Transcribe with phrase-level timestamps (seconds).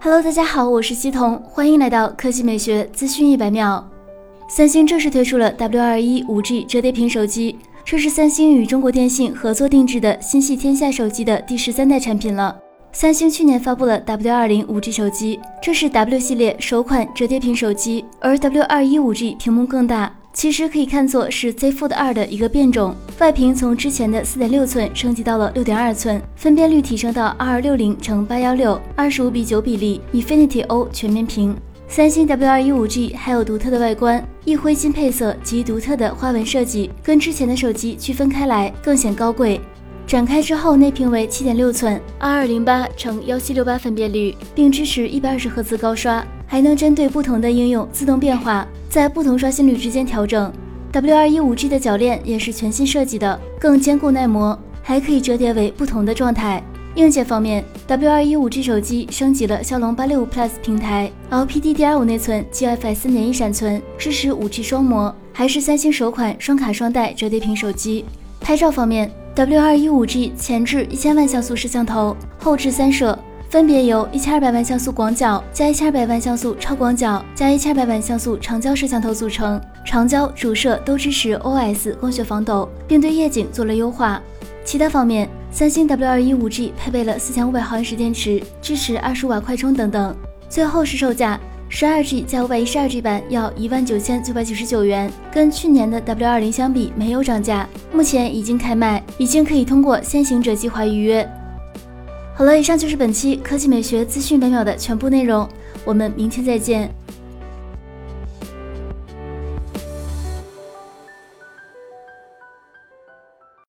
[0.00, 3.84] Hello，大家好，我是西彤，欢迎来到科技美学资讯一百秒。
[4.48, 12.56] 三星正式推出了 W21 5G 折叠屏手机，这是三星与中国电信合作定制的新系天下手机的第十三代产品了。
[12.92, 20.14] 三星去年发布了 W20 5G 手机，这是 W 系列首款折叠屏手机，而 W21 5G 屏幕更大。
[20.32, 31.56] 其实可以看作是 Z Fold 2的一个变种，外屏从之前的4.6寸升级到了6.2寸，分辨率提升到2260乘816，二十五比九比例，Infinity O 全面屏。
[31.88, 39.60] 三星 W21 5G 还有独特的外观，一灰金配色及独特的花纹设计，跟之前的手机区分开来，更显高贵。
[40.06, 46.24] 展开之后，内屏为7.6寸，2208乘1768分辨率，并支持一百二十赫兹高刷。
[46.46, 50.50] 还能针对不同的应用自动变化，在不同刷新率之间调整。
[50.98, 56.60] W21 5G 的铰链也是全新设计的，更坚固耐磨，还可以折叠为不同的状态。
[56.96, 68.04] 硬件方面，W21 5G 手机升级了骁龙865 Plus 平台，LPDDR5 内存，GFX 3.1闪存，支持 5G 双模，还是三星首款双卡双待折叠屏手机。
[68.40, 73.16] 拍照方面，W21 5G 前置一千万像素摄像头，后置三摄。
[73.48, 84.20] 分别由一千二百万像素广角加一千二百万像素超广角加一千二百万像素长焦摄像头组成，长焦、主摄都支持 OIS 光学防抖，并对夜景做了优化。
[84.66, 90.14] 其他方面，三星 W21 5G 配备了四千五百毫安时电池，支持二十五瓦快充等等。
[90.50, 101.26] 最后是售价，十二 G 加五百一十二 G 版要一万九千九百九十九元，跟去年的 W20 相比没有涨价，目前已经开卖，已经可以通过先行者计划预约。
[102.38, 105.48] 好了，以上就是本期科技美学资讯百秒的全部内容，
[105.84, 106.88] 我们明天再见。